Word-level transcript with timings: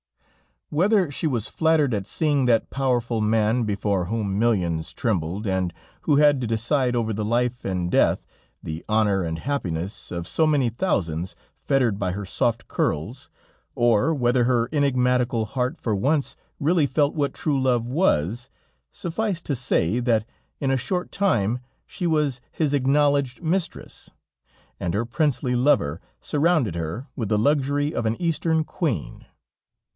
Whether 0.71 1.11
she 1.11 1.27
was 1.27 1.47
flattered 1.49 1.93
at 1.93 2.07
seeing 2.07 2.45
that 2.45 2.69
powerful 2.71 3.19
man, 3.21 3.65
before 3.65 4.05
whom 4.05 4.39
millions 4.39 4.93
trembled, 4.93 5.45
and 5.45 5.73
who 6.03 6.15
had 6.15 6.39
to 6.41 6.47
decide 6.47 6.95
over 6.95 7.11
the 7.13 7.25
life 7.25 7.65
and 7.65 7.91
death, 7.91 8.25
the 8.63 8.83
honor 8.87 9.21
and 9.21 9.37
happiness 9.39 10.09
of 10.11 10.27
so 10.29 10.47
many 10.47 10.69
thousands, 10.69 11.35
fettered 11.53 11.99
by 11.99 12.13
her 12.13 12.25
soft 12.25 12.67
curls, 12.67 13.29
or 13.75 14.13
whether 14.13 14.45
her 14.45 14.69
enigmatical 14.71 15.45
heart 15.45 15.77
for 15.79 15.93
once 15.93 16.35
really 16.57 16.87
felt 16.87 17.13
what 17.13 17.33
true 17.33 17.61
love 17.61 17.89
was, 17.89 18.49
suffice 18.93 19.39
it 19.39 19.43
to 19.45 19.55
say, 19.55 19.99
that 19.99 20.25
in 20.61 20.71
a 20.71 20.77
short 20.77 21.11
time 21.11 21.59
she 21.85 22.07
was 22.07 22.39
his 22.51 22.73
acknowledged 22.73 23.43
mistress, 23.43 24.09
and 24.79 24.93
her 24.93 25.05
princely 25.05 25.53
lover 25.55 25.99
surrounded 26.21 26.73
her 26.75 27.07
with 27.15 27.27
the 27.27 27.37
luxury 27.37 27.93
of 27.93 28.05
an 28.07 28.19
Eastern 28.21 28.63
queen. 28.63 29.25